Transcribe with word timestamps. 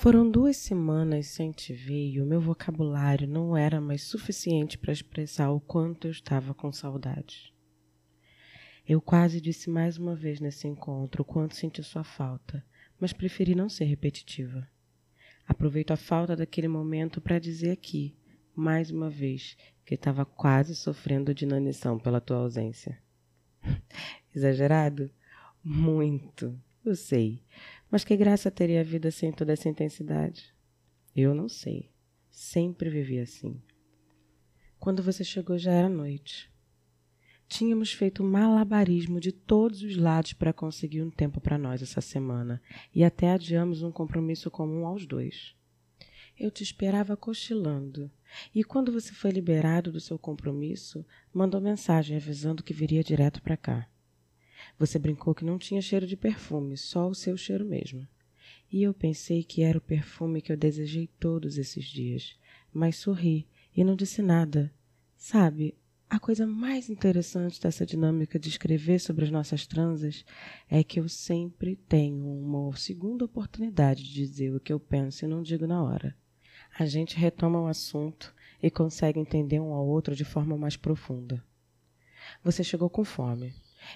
Foram 0.00 0.30
duas 0.30 0.56
semanas 0.56 1.26
sem 1.26 1.50
te 1.50 1.74
ver 1.74 2.12
e 2.12 2.20
o 2.20 2.24
meu 2.24 2.40
vocabulário 2.40 3.26
não 3.26 3.56
era 3.56 3.80
mais 3.80 4.04
suficiente 4.04 4.78
para 4.78 4.92
expressar 4.92 5.50
o 5.50 5.58
quanto 5.58 6.06
eu 6.06 6.12
estava 6.12 6.54
com 6.54 6.70
saudade. 6.70 7.52
Eu 8.86 9.00
quase 9.00 9.40
disse 9.40 9.68
mais 9.68 9.98
uma 9.98 10.14
vez 10.14 10.38
nesse 10.38 10.68
encontro 10.68 11.22
o 11.22 11.24
quanto 11.24 11.56
senti 11.56 11.82
sua 11.82 12.04
falta, 12.04 12.64
mas 13.00 13.12
preferi 13.12 13.56
não 13.56 13.68
ser 13.68 13.86
repetitiva. 13.86 14.68
Aproveito 15.48 15.90
a 15.90 15.96
falta 15.96 16.36
daquele 16.36 16.68
momento 16.68 17.20
para 17.20 17.40
dizer 17.40 17.72
aqui, 17.72 18.16
mais 18.54 18.92
uma 18.92 19.10
vez, 19.10 19.56
que 19.84 19.94
estava 19.94 20.24
quase 20.24 20.76
sofrendo 20.76 21.34
de 21.34 21.44
inanição 21.44 21.98
pela 21.98 22.20
tua 22.20 22.36
ausência. 22.36 22.96
Exagerado? 24.32 25.10
Muito, 25.60 26.56
eu 26.84 26.94
sei. 26.94 27.42
Mas 27.90 28.04
que 28.04 28.16
graça 28.16 28.50
teria 28.50 28.80
a 28.80 28.84
vida 28.84 29.10
sem 29.10 29.32
toda 29.32 29.52
essa 29.52 29.68
intensidade? 29.68 30.54
Eu 31.16 31.34
não 31.34 31.48
sei. 31.48 31.90
Sempre 32.30 32.90
vivi 32.90 33.18
assim. 33.18 33.60
Quando 34.78 35.02
você 35.02 35.24
chegou 35.24 35.58
já 35.58 35.72
era 35.72 35.88
noite. 35.88 36.52
Tínhamos 37.48 37.92
feito 37.92 38.22
malabarismo 38.22 39.18
de 39.18 39.32
todos 39.32 39.82
os 39.82 39.96
lados 39.96 40.34
para 40.34 40.52
conseguir 40.52 41.02
um 41.02 41.10
tempo 41.10 41.40
para 41.40 41.56
nós 41.56 41.82
essa 41.82 42.02
semana 42.02 42.62
e 42.94 43.02
até 43.02 43.32
adiamos 43.32 43.82
um 43.82 43.90
compromisso 43.90 44.50
comum 44.50 44.86
aos 44.86 45.06
dois. 45.06 45.56
Eu 46.38 46.50
te 46.50 46.62
esperava 46.62 47.16
cochilando 47.16 48.10
e 48.54 48.62
quando 48.62 48.92
você 48.92 49.12
foi 49.12 49.30
liberado 49.30 49.90
do 49.90 49.98
seu 49.98 50.18
compromisso, 50.18 51.04
mandou 51.32 51.60
mensagem 51.60 52.16
avisando 52.16 52.62
que 52.62 52.74
viria 52.74 53.02
direto 53.02 53.42
para 53.42 53.56
cá. 53.56 53.88
Você 54.78 54.98
brincou 54.98 55.34
que 55.34 55.44
não 55.44 55.58
tinha 55.58 55.80
cheiro 55.80 56.06
de 56.06 56.16
perfume, 56.16 56.76
só 56.76 57.08
o 57.08 57.14
seu 57.14 57.36
cheiro 57.36 57.64
mesmo. 57.64 58.06
E 58.70 58.82
eu 58.82 58.92
pensei 58.92 59.42
que 59.42 59.62
era 59.62 59.78
o 59.78 59.82
perfume 59.82 60.42
que 60.42 60.52
eu 60.52 60.56
desejei 60.56 61.08
todos 61.18 61.56
esses 61.56 61.84
dias, 61.84 62.36
mas 62.72 62.96
sorri 62.96 63.46
e 63.74 63.84
não 63.84 63.96
disse 63.96 64.20
nada. 64.20 64.72
Sabe, 65.16 65.74
a 66.10 66.18
coisa 66.18 66.46
mais 66.46 66.88
interessante 66.88 67.60
dessa 67.60 67.84
dinâmica 67.84 68.38
de 68.38 68.48
escrever 68.48 68.98
sobre 68.98 69.26
as 69.26 69.30
nossas 69.30 69.66
transas 69.66 70.24
é 70.68 70.82
que 70.82 70.98
eu 70.98 71.08
sempre 71.08 71.76
tenho 71.76 72.26
uma 72.26 72.74
segunda 72.76 73.26
oportunidade 73.26 74.02
de 74.04 74.14
dizer 74.14 74.54
o 74.54 74.60
que 74.60 74.72
eu 74.72 74.80
penso 74.80 75.24
e 75.24 75.28
não 75.28 75.42
digo 75.42 75.66
na 75.66 75.82
hora. 75.82 76.16
A 76.78 76.86
gente 76.86 77.16
retoma 77.16 77.60
o 77.60 77.66
assunto 77.66 78.34
e 78.62 78.70
consegue 78.70 79.20
entender 79.20 79.60
um 79.60 79.72
ao 79.74 79.86
outro 79.86 80.16
de 80.16 80.24
forma 80.24 80.56
mais 80.56 80.76
profunda. 80.76 81.44
Você 82.42 82.64
chegou 82.64 82.88
com 82.88 83.04
fome. 83.04 83.54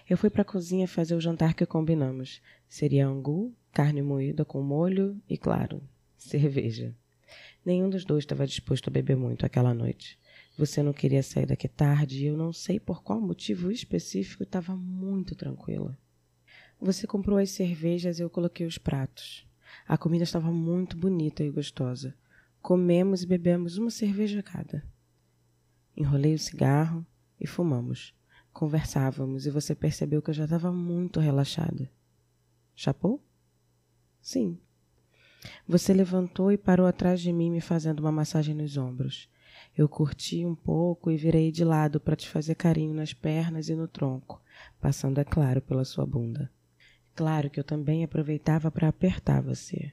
Eu 0.09 0.17
fui 0.17 0.31
para 0.31 0.43
a 0.43 0.45
cozinha 0.45 0.89
fazer 0.89 1.15
o 1.15 1.21
jantar 1.21 1.55
que 1.55 1.67
combinamos. 1.67 2.41
Seria 2.69 3.07
angu, 3.07 3.55
carne 3.73 4.03
moída 4.03 4.45
com 4.45 4.62
molho 4.62 5.21
e, 5.29 5.37
claro, 5.37 5.83
cerveja. 6.17 6.95
Nenhum 7.65 7.89
dos 7.89 8.05
dois 8.05 8.25
estava 8.25 8.47
disposto 8.47 8.89
a 8.89 8.91
beber 8.91 9.17
muito 9.17 9.47
aquela 9.47 9.73
noite. 9.73 10.19
Você 10.59 10.83
não 10.83 10.93
queria 10.93 11.23
sair 11.23 11.47
daqui 11.47 11.69
tarde 11.69 12.25
e 12.25 12.27
eu 12.27 12.37
não 12.37 12.53
sei 12.53 12.79
por 12.79 13.03
qual 13.03 13.20
motivo 13.20 13.70
específico 13.70 14.43
estava 14.43 14.77
muito 14.77 15.35
tranquila. 15.35 15.97
Você 16.81 17.07
comprou 17.07 17.39
as 17.39 17.51
cervejas 17.51 18.19
e 18.19 18.23
eu 18.23 18.29
coloquei 18.29 18.67
os 18.67 18.77
pratos. 18.77 19.47
A 19.87 19.97
comida 19.97 20.25
estava 20.25 20.51
muito 20.51 20.97
bonita 20.97 21.43
e 21.43 21.51
gostosa. 21.51 22.15
Comemos 22.61 23.23
e 23.23 23.27
bebemos 23.27 23.79
uma 23.79 23.91
cerveja 23.91 24.43
cada. 24.43 24.85
Enrolei 25.97 26.35
o 26.35 26.39
cigarro 26.39 27.07
e 27.41 27.47
fumamos. 27.47 28.15
Conversávamos 28.53 29.47
e 29.47 29.50
você 29.50 29.75
percebeu 29.75 30.20
que 30.20 30.31
eu 30.31 30.34
já 30.34 30.45
estava 30.45 30.70
muito 30.70 31.20
relaxada. 31.20 31.91
Chapou? 32.75 33.22
Sim. 34.20 34.58
Você 35.67 35.92
levantou 35.92 36.53
e 36.53 36.58
parou 36.58 36.86
atrás 36.86 37.20
de 37.20 37.33
mim, 37.33 37.50
me 37.50 37.61
fazendo 37.61 38.00
uma 38.00 38.12
massagem 38.12 38.55
nos 38.55 38.77
ombros. 38.77 39.28
Eu 39.77 39.89
curti 39.89 40.45
um 40.45 40.55
pouco 40.55 41.11
e 41.11 41.17
virei 41.17 41.51
de 41.51 41.64
lado 41.64 41.98
para 41.98 42.14
te 42.14 42.29
fazer 42.29 42.55
carinho 42.55 42.95
nas 42.95 43.13
pernas 43.13 43.68
e 43.68 43.74
no 43.74 43.89
tronco, 43.89 44.40
passando, 44.80 45.19
é 45.19 45.24
claro, 45.24 45.61
pela 45.61 45.84
sua 45.84 46.07
bunda. 46.07 46.51
Claro 47.14 47.51
que 47.51 47.58
eu 47.58 47.64
também 47.64 48.05
aproveitava 48.05 48.70
para 48.70 48.89
apertar 48.89 49.42
você. 49.42 49.92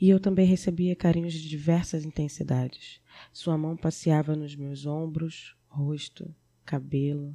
E 0.00 0.08
eu 0.10 0.20
também 0.20 0.46
recebia 0.46 0.96
carinhos 0.96 1.32
de 1.32 1.48
diversas 1.48 2.04
intensidades. 2.04 3.00
Sua 3.32 3.56
mão 3.56 3.76
passeava 3.76 4.36
nos 4.36 4.54
meus 4.54 4.84
ombros, 4.84 5.56
rosto, 5.68 6.34
cabelo, 6.64 7.34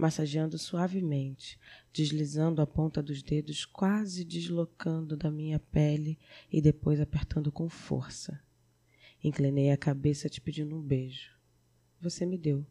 massageando 0.00 0.56
suavemente, 0.56 1.58
deslizando 1.92 2.62
a 2.62 2.66
ponta 2.66 3.02
dos 3.02 3.22
dedos, 3.22 3.66
quase 3.66 4.24
deslocando 4.24 5.14
da 5.14 5.30
minha 5.30 5.58
pele 5.58 6.18
e 6.50 6.62
depois 6.62 7.00
apertando 7.00 7.52
com 7.52 7.68
força. 7.68 8.40
Inclinei 9.22 9.70
a 9.70 9.76
cabeça 9.76 10.26
te 10.28 10.40
pedindo 10.40 10.74
um 10.74 10.80
beijo. 10.80 11.30
Você 12.00 12.24
me 12.24 12.38
deu. 12.38 12.66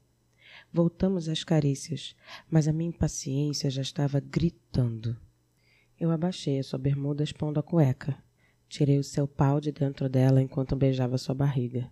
Voltamos 0.74 1.30
às 1.30 1.44
carícias, 1.44 2.16
mas 2.50 2.68
a 2.68 2.74
minha 2.74 2.90
impaciência 2.90 3.70
já 3.70 3.84
estava 3.84 4.20
gritando. 4.20 5.16
Eu 6.00 6.10
abaixei 6.10 6.58
a 6.58 6.64
sua 6.64 6.80
bermuda 6.80 7.24
expondo 7.24 7.60
a 7.60 7.64
cueca. 7.64 8.18
Tirei 8.68 8.98
o 8.98 9.04
seu 9.04 9.28
pau 9.28 9.62
de 9.62 9.72
dentro 9.72 10.10
dela 10.10 10.42
enquanto 10.42 10.76
beijava 10.76 11.20
sua 11.20 11.36
barriga. 11.36 11.92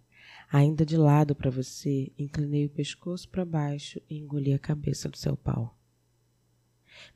Ainda 0.49 0.85
de 0.85 0.95
lado 0.95 1.35
para 1.35 1.51
você, 1.51 2.11
inclinei 2.17 2.65
o 2.65 2.69
pescoço 2.69 3.27
para 3.27 3.43
baixo 3.43 4.01
e 4.09 4.17
engoli 4.17 4.53
a 4.53 4.59
cabeça 4.59 5.09
do 5.09 5.17
seu 5.17 5.35
pau. 5.35 5.77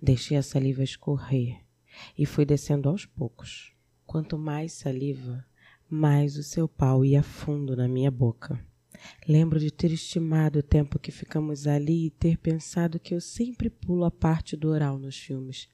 Deixei 0.02 0.36
a 0.36 0.44
saliva 0.44 0.84
escorrer 0.84 1.62
e 2.18 2.26
fui 2.26 2.46
descendo 2.46 2.90
aos 2.90 3.06
poucos. 3.06 3.74
Quanto 4.06 4.38
mais 4.38 4.74
saliva, 4.74 5.46
mais 5.90 6.36
o 6.36 6.44
seu 6.44 6.68
pau 6.68 7.06
ia 7.06 7.24
fundo 7.24 7.76
na 7.76 7.88
minha 7.88 8.12
boca. 8.12 8.60
Lembro 9.28 9.60
de 9.60 9.72
ter 9.72 9.92
estimado 9.92 10.60
o 10.60 10.64
tempo 10.64 11.00
que 11.00 11.12
ficamos 11.12 11.66
ali 11.66 12.08
e 12.08 12.12
ter 12.12 12.38
pensado 12.38 13.00
que 13.00 13.16
eu 13.16 13.22
sempre 13.22 13.70
pulo 13.70 14.04
a 14.04 14.12
parte 14.12 14.58
do 14.58 14.68
oral 14.68 15.00
nos 15.00 15.18
filmes. 15.18 15.70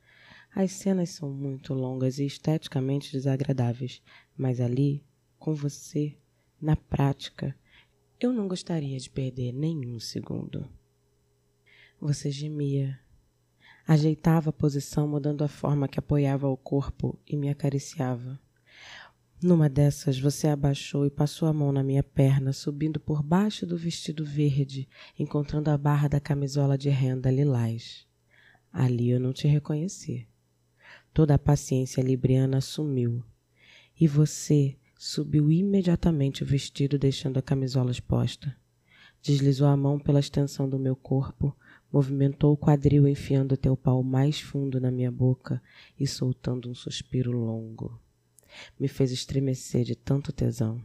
As 0.53 0.72
cenas 0.72 1.09
são 1.09 1.31
muito 1.31 1.74
longas 1.74 2.19
e 2.19 2.25
esteticamente 2.25 3.12
desagradáveis, 3.12 4.01
mas 4.35 4.62
ali, 4.62 5.03
com 5.38 5.53
você, 5.53 6.16
na 6.62 6.75
prática, 6.75 7.56
eu 8.19 8.34
não 8.34 8.47
gostaria 8.47 9.00
de 9.00 9.09
perder 9.09 9.51
nenhum 9.51 10.00
segundo. 10.00 10.68
Você 12.00 12.31
gemia. 12.31 13.00
Ajeitava 13.88 14.50
a 14.50 14.53
posição, 14.53 15.07
mudando 15.07 15.44
a 15.44 15.47
forma 15.47 15.88
que 15.88 16.00
apoiava 16.00 16.47
o 16.47 16.57
corpo 16.57 17.18
e 17.25 17.38
me 17.38 17.50
acariciava. 17.50 18.40
Numa 19.41 19.69
dessas, 19.69 20.19
você 20.19 20.47
abaixou 20.47 21.06
e 21.06 21.12
passou 21.12 21.47
a 21.47 21.53
mão 21.53 21.72
na 21.72 21.84
minha 21.84 22.01
perna, 22.01 22.51
subindo 22.51 23.00
por 23.00 23.22
baixo 23.22 23.68
do 23.68 23.78
vestido 23.78 24.25
verde, 24.25 24.89
encontrando 25.18 25.69
a 25.69 25.78
barra 25.78 26.07
da 26.07 26.19
camisola 26.19 26.75
de 26.75 26.89
renda 26.89 27.29
lilás. 27.29 28.07
Ali 28.74 29.12
eu 29.12 29.19
não 29.19 29.31
te 29.31 29.47
reconheci. 29.47 30.28
Toda 31.13 31.35
a 31.35 31.39
paciência 31.39 32.01
libriana 32.01 32.62
sumiu. 32.62 33.24
E 34.00 34.07
você, 34.07 34.75
Subiu 35.00 35.52
imediatamente 35.52 36.41
o 36.41 36.46
vestido, 36.46 36.97
deixando 36.97 37.38
a 37.38 37.41
camisola 37.41 37.91
exposta. 37.91 38.56
Deslizou 39.22 39.68
a 39.68 39.78
mão 39.78 40.00
pela 40.00 40.19
extensão 40.19 40.68
do 40.68 40.80
meu 40.80 40.96
corpo, 40.96 41.56
movimentou 41.91 42.53
o 42.53 42.58
quadril 42.58 43.07
enfiando 43.07 43.56
teu 43.56 43.78
pau 43.78 44.02
mais 44.02 44.40
fundo 44.40 44.80
na 44.80 44.90
minha 44.90 45.12
boca 45.12 45.62
e 46.00 46.07
soltando 46.07 46.69
um 46.69 46.74
suspiro 46.74 47.31
longo. 47.31 48.00
Me 48.80 48.88
fez 48.88 49.12
estremecer 49.12 49.84
de 49.84 49.96
tanto 49.96 50.31
tesão. 50.31 50.81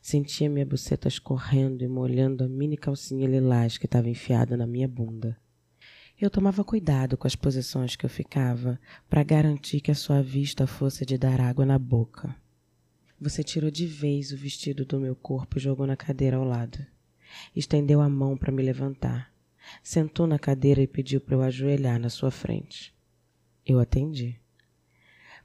Sentia 0.00 0.48
minha 0.48 0.64
buceta 0.64 1.08
escorrendo 1.08 1.84
e 1.84 1.88
molhando 1.88 2.44
a 2.44 2.48
mini 2.48 2.76
calcinha 2.76 3.28
lilás 3.28 3.76
que 3.76 3.84
estava 3.84 4.08
enfiada 4.08 4.56
na 4.56 4.66
minha 4.66 4.88
bunda. 4.88 5.36
Eu 6.18 6.30
tomava 6.30 6.64
cuidado 6.64 7.18
com 7.18 7.26
as 7.26 7.36
posições 7.36 7.96
que 7.96 8.06
eu 8.06 8.10
ficava 8.10 8.80
para 9.10 9.22
garantir 9.22 9.80
que 9.80 9.90
a 9.90 9.94
sua 9.94 10.22
vista 10.22 10.66
fosse 10.66 11.04
de 11.04 11.18
dar 11.18 11.40
água 11.40 11.66
na 11.66 11.78
boca. 11.78 12.34
Você 13.24 13.42
tirou 13.42 13.70
de 13.70 13.86
vez 13.86 14.32
o 14.32 14.36
vestido 14.36 14.84
do 14.84 15.00
meu 15.00 15.16
corpo 15.16 15.56
e 15.56 15.60
jogou 15.60 15.86
na 15.86 15.96
cadeira 15.96 16.36
ao 16.36 16.44
lado. 16.44 16.84
Estendeu 17.56 18.02
a 18.02 18.08
mão 18.08 18.36
para 18.36 18.52
me 18.52 18.62
levantar. 18.62 19.32
Sentou 19.82 20.26
na 20.26 20.38
cadeira 20.38 20.82
e 20.82 20.86
pediu 20.86 21.22
para 21.22 21.34
eu 21.34 21.40
ajoelhar 21.40 21.98
na 21.98 22.10
sua 22.10 22.30
frente. 22.30 22.94
Eu 23.64 23.80
atendi. 23.80 24.38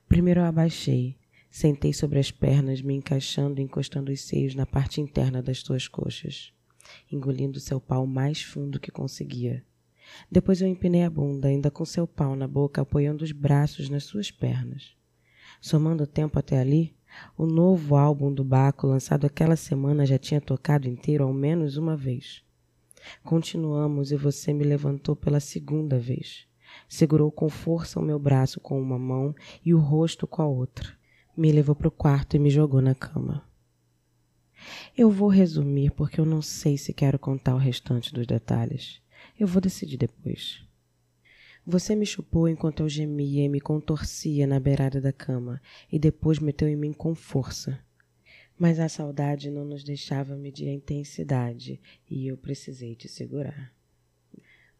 Primeiro 0.09 0.41
eu 0.41 0.43
abaixei, 0.43 1.15
sentei 1.49 1.93
sobre 1.93 2.19
as 2.19 2.29
pernas, 2.29 2.81
me 2.81 2.95
encaixando 2.95 3.61
e 3.61 3.63
encostando 3.63 4.11
os 4.11 4.19
seios 4.19 4.55
na 4.55 4.65
parte 4.65 4.99
interna 4.99 5.41
das 5.41 5.63
tuas 5.63 5.87
coxas, 5.87 6.51
engolindo 7.09 7.61
seu 7.61 7.79
pau 7.79 8.05
mais 8.05 8.41
fundo 8.41 8.77
que 8.77 8.91
conseguia. 8.91 9.63
Depois 10.29 10.59
eu 10.59 10.67
empinei 10.67 11.03
a 11.03 11.09
bunda, 11.09 11.47
ainda 11.47 11.71
com 11.71 11.85
seu 11.85 12.05
pau 12.05 12.35
na 12.35 12.45
boca, 12.45 12.81
apoiando 12.81 13.23
os 13.23 13.31
braços 13.31 13.87
nas 13.87 14.03
suas 14.03 14.29
pernas. 14.29 14.97
Somando 15.61 16.03
o 16.03 16.07
tempo 16.07 16.37
até 16.37 16.59
ali, 16.59 16.98
o 17.37 17.45
novo 17.45 17.95
álbum 17.95 18.33
do 18.33 18.43
Baco, 18.43 18.87
lançado 18.87 19.25
aquela 19.25 19.55
semana, 19.55 20.05
já 20.05 20.17
tinha 20.17 20.41
tocado 20.41 20.87
inteiro 20.87 21.23
ao 21.23 21.33
menos 21.33 21.77
uma 21.77 21.95
vez. 21.95 22.43
Continuamos 23.23 24.11
e 24.11 24.15
você 24.15 24.53
me 24.53 24.63
levantou 24.63 25.15
pela 25.15 25.39
segunda 25.39 25.97
vez. 25.97 26.47
Segurou 26.87 27.31
com 27.31 27.49
força 27.49 27.99
o 27.99 28.03
meu 28.03 28.19
braço 28.19 28.59
com 28.59 28.79
uma 28.79 28.99
mão 28.99 29.33
e 29.65 29.73
o 29.73 29.79
rosto 29.79 30.27
com 30.27 30.41
a 30.41 30.47
outra. 30.47 30.97
me 31.35 31.51
levou 31.51 31.73
para 31.73 31.87
o 31.87 31.91
quarto 31.91 32.35
e 32.35 32.39
me 32.39 32.49
jogou 32.49 32.81
na 32.81 32.93
cama. 32.93 33.43
Eu 34.97 35.09
vou 35.09 35.29
resumir 35.29 35.91
porque 35.91 36.19
eu 36.19 36.25
não 36.25 36.41
sei 36.41 36.77
se 36.77 36.93
quero 36.93 37.17
contar 37.17 37.55
o 37.55 37.59
restante 37.59 38.13
dos 38.13 38.27
detalhes. 38.27 39.01
Eu 39.39 39.47
vou 39.47 39.61
decidir 39.61 39.97
depois. 39.97 40.68
Você 41.65 41.95
me 41.95 42.05
chupou 42.05 42.47
enquanto 42.47 42.81
eu 42.81 42.89
gemia 42.89 43.43
e 43.43 43.49
me 43.49 43.59
contorcia 43.59 44.47
na 44.47 44.59
beirada 44.59 44.99
da 44.99 45.11
cama 45.11 45.61
e 45.91 45.99
depois 45.99 46.39
meteu 46.39 46.67
em 46.67 46.75
mim 46.75 46.93
com 46.93 47.13
força. 47.13 47.79
Mas 48.57 48.79
a 48.79 48.89
saudade 48.89 49.49
não 49.49 49.63
nos 49.63 49.83
deixava 49.83 50.35
medir 50.35 50.67
a 50.67 50.73
intensidade 50.73 51.79
e 52.09 52.27
eu 52.27 52.37
precisei 52.37 52.95
te 52.95 53.07
segurar. 53.07 53.73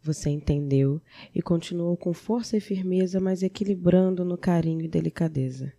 Você 0.01 0.29
entendeu 0.29 1.01
e 1.35 1.41
continuou 1.41 1.95
com 1.97 2.13
força 2.13 2.55
e 2.55 2.61
firmeza, 2.61 3.19
mas 3.19 3.43
equilibrando 3.43 4.23
no 4.23 4.37
carinho 4.37 4.81
e 4.81 4.87
delicadeza. 4.87 5.73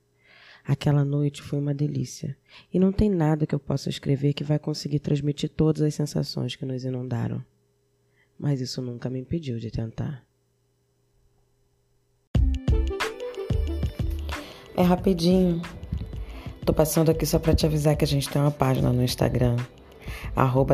Aquela 0.63 1.05
noite 1.05 1.43
foi 1.43 1.59
uma 1.59 1.75
delícia, 1.75 2.37
e 2.73 2.79
não 2.79 2.93
tem 2.93 3.09
nada 3.09 3.47
que 3.47 3.55
eu 3.55 3.59
possa 3.59 3.89
escrever 3.89 4.35
que 4.35 4.45
vai 4.45 4.59
conseguir 4.59 4.99
transmitir 4.99 5.49
todas 5.49 5.81
as 5.81 5.95
sensações 5.95 6.55
que 6.55 6.67
nos 6.67 6.85
inundaram. 6.85 7.43
Mas 8.39 8.61
isso 8.61 8.83
nunca 8.83 9.09
me 9.09 9.19
impediu 9.19 9.59
de 9.59 9.71
tentar. 9.71 10.25
É 14.81 14.83
rapidinho. 14.83 15.61
Tô 16.65 16.73
passando 16.73 17.11
aqui 17.11 17.27
só 17.27 17.39
para 17.39 17.55
te 17.55 17.67
avisar 17.67 17.95
que 17.95 18.05
a 18.07 18.09
gente 18.09 18.31
tem 18.31 18.41
uma 18.41 18.51
página 18.51 18.91
no 18.91 19.05
Instagram, 19.05 19.57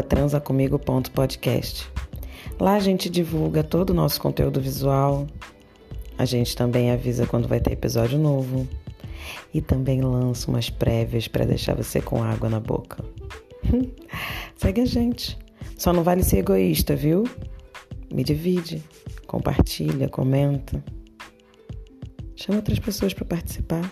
transacomigo.podcast. 0.08 1.90
Lá 2.60 2.74
a 2.74 2.78
gente 2.78 3.10
divulga 3.10 3.64
todo 3.64 3.90
o 3.90 3.94
nosso 3.94 4.20
conteúdo 4.20 4.60
visual. 4.60 5.26
A 6.16 6.24
gente 6.24 6.54
também 6.54 6.92
avisa 6.92 7.26
quando 7.26 7.48
vai 7.48 7.58
ter 7.58 7.72
episódio 7.72 8.16
novo. 8.16 8.68
E 9.52 9.60
também 9.60 10.00
lança 10.00 10.48
umas 10.48 10.70
prévias 10.70 11.26
para 11.26 11.44
deixar 11.44 11.74
você 11.74 12.00
com 12.00 12.22
água 12.22 12.48
na 12.48 12.60
boca. 12.60 13.04
Segue 14.54 14.82
a 14.82 14.86
gente. 14.86 15.36
Só 15.76 15.92
não 15.92 16.04
vale 16.04 16.22
ser 16.22 16.38
egoísta, 16.38 16.94
viu? 16.94 17.24
Me 18.14 18.22
divide, 18.22 18.80
compartilha, 19.26 20.08
comenta. 20.08 20.80
Chama 22.36 22.58
outras 22.58 22.78
pessoas 22.78 23.14
para 23.14 23.24
participar. 23.24 23.90